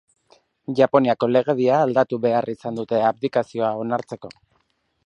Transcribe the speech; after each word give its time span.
Japoniako 0.79 1.29
legedia 1.33 1.75
aldatu 1.81 2.19
behar 2.25 2.53
izan 2.55 2.81
dute 2.83 3.03
abdikazioa 3.13 3.73
onartzeko. 3.85 4.35